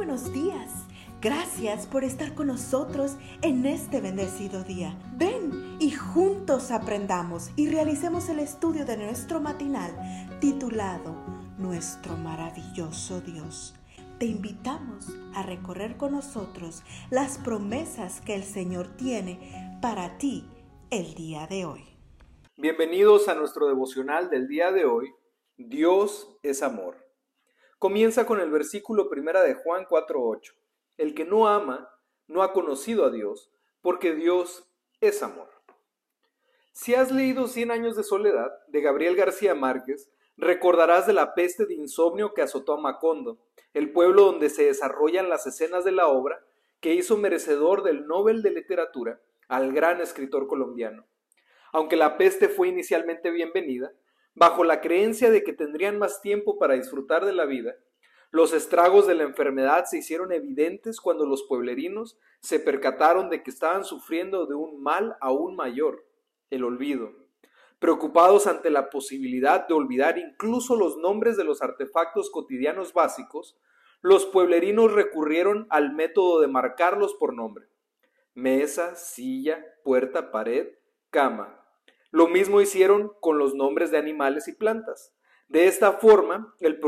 [0.00, 0.86] buenos días.
[1.20, 4.98] Gracias por estar con nosotros en este bendecido día.
[5.18, 9.90] Ven y juntos aprendamos y realicemos el estudio de nuestro matinal
[10.40, 11.14] titulado
[11.58, 13.74] Nuestro maravilloso Dios.
[14.18, 20.48] Te invitamos a recorrer con nosotros las promesas que el Señor tiene para ti
[20.88, 21.84] el día de hoy.
[22.56, 25.12] Bienvenidos a nuestro devocional del día de hoy.
[25.58, 27.09] Dios es amor.
[27.80, 30.52] Comienza con el versículo primera de Juan 4:8.
[30.98, 31.88] El que no ama
[32.26, 33.50] no ha conocido a Dios,
[33.80, 35.48] porque Dios es amor.
[36.72, 41.64] Si has leído Cien años de soledad de Gabriel García Márquez, recordarás de la peste
[41.64, 43.38] de insomnio que azotó a Macondo,
[43.72, 46.44] el pueblo donde se desarrollan las escenas de la obra
[46.80, 51.06] que hizo merecedor del Nobel de Literatura al gran escritor colombiano.
[51.72, 53.90] Aunque la peste fue inicialmente bienvenida,
[54.34, 57.76] bajo la creencia de que tendrían más tiempo para disfrutar de la vida,
[58.32, 63.50] los estragos de la enfermedad se hicieron evidentes cuando los pueblerinos se percataron de que
[63.50, 66.06] estaban sufriendo de un mal aún mayor,
[66.48, 67.10] el olvido.
[67.80, 73.58] Preocupados ante la posibilidad de olvidar incluso los nombres de los artefactos cotidianos básicos,
[74.00, 77.66] los pueblerinos recurrieron al método de marcarlos por nombre.
[78.34, 80.68] Mesa, silla, puerta, pared,
[81.10, 81.59] cama,
[82.10, 85.14] lo mismo hicieron con los nombres de animales y plantas.
[85.48, 86.78] De esta forma, el,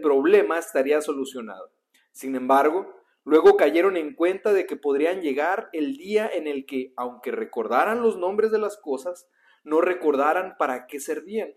[0.00, 1.72] problema estaría solucionado.
[2.12, 2.94] Sin embargo,
[3.24, 8.02] luego cayeron en cuenta de que podrían llegar el día en el que, aunque recordaran
[8.02, 9.28] los nombres de las cosas,
[9.64, 11.52] no recordaran para qué servían.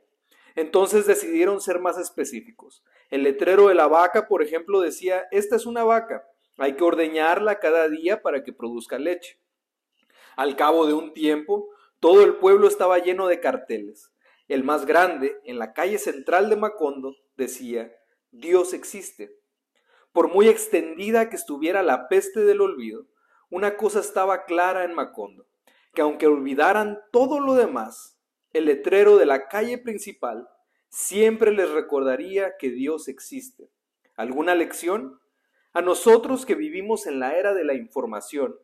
[0.56, 2.84] Entonces decidieron ser más específicos.
[3.10, 7.60] El letrero de la vaca, por ejemplo, decía, esta es una vaca, hay que ordeñarla
[7.60, 9.40] cada día para que produzca leche.
[10.36, 14.12] Al cabo de un tiempo, todo el pueblo estaba lleno de carteles.
[14.48, 17.92] El más grande, en la calle central de Macondo, decía,
[18.32, 19.40] Dios existe.
[20.12, 23.08] Por muy extendida que estuviera la peste del olvido,
[23.50, 25.48] una cosa estaba clara en Macondo,
[25.94, 28.20] que aunque olvidaran todo lo demás,
[28.54, 30.48] el letrero de la calle principal
[30.90, 33.70] siempre les recordaría que Dios existe.
[34.16, 35.20] ¿Alguna lección?
[35.74, 38.56] A nosotros que vivimos en la era de la información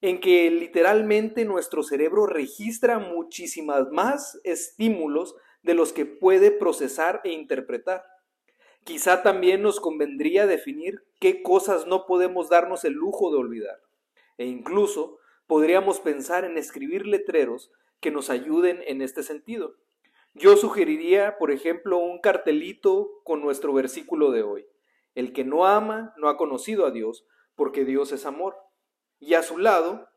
[0.00, 7.32] en que literalmente nuestro cerebro registra muchísimas más estímulos de los que puede procesar e
[7.32, 8.04] interpretar.
[8.84, 13.80] Quizá también nos convendría definir qué cosas no podemos darnos el lujo de olvidar.
[14.38, 19.74] E incluso podríamos pensar en escribir letreros que nos ayuden en este sentido.
[20.32, 24.66] Yo sugeriría, por ejemplo, un cartelito con nuestro versículo de hoy.
[25.16, 27.26] El que no ama no ha conocido a Dios,
[27.56, 28.67] porque Dios es amor
[29.20, 30.08] y a su lado,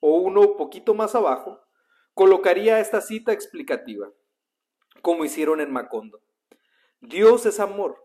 [0.00, 1.60] o uno poquito más abajo,
[2.14, 4.10] colocaría esta cita explicativa,
[5.02, 6.20] como hicieron en Macondo.
[7.00, 8.04] Dios es amor.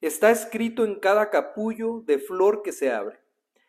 [0.00, 3.20] Está escrito en cada capullo de flor que se abre,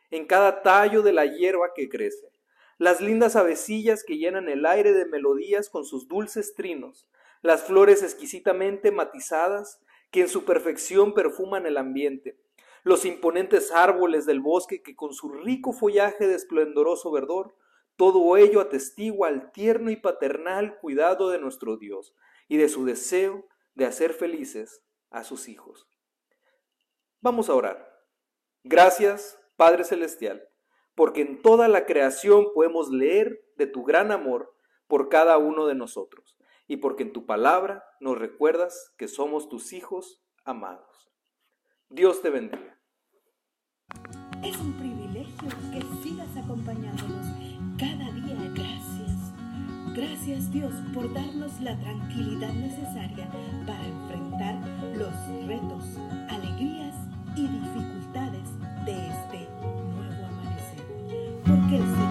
[0.09, 2.31] en cada tallo de la hierba que crece,
[2.77, 7.09] las lindas avecillas que llenan el aire de melodías con sus dulces trinos,
[7.41, 9.81] las flores exquisitamente matizadas
[10.11, 12.37] que en su perfección perfuman el ambiente,
[12.83, 17.55] los imponentes árboles del bosque que con su rico follaje de esplendoroso verdor,
[17.95, 22.15] todo ello atestigua el tierno y paternal cuidado de nuestro Dios
[22.47, 25.87] y de su deseo de hacer felices a sus hijos.
[27.19, 27.87] Vamos a orar.
[28.63, 30.47] Gracias, Padre Celestial,
[30.95, 34.55] porque en toda la creación podemos leer de tu gran amor
[34.87, 36.37] por cada uno de nosotros
[36.67, 40.90] y porque en tu palabra nos recuerdas que somos tus hijos amados.
[41.93, 42.79] Dios te bendiga.
[44.41, 47.27] Es un privilegio que sigas acompañándonos
[47.77, 48.37] cada día.
[48.55, 49.33] Gracias.
[49.93, 53.29] Gracias Dios por darnos la tranquilidad necesaria
[53.67, 54.55] para enfrentar
[54.95, 55.13] los
[55.47, 55.83] retos,
[56.29, 56.95] alegrías
[57.35, 58.47] y dificultades
[58.85, 60.85] de este nuevo amanecer.
[61.45, 62.10] Porque el Señor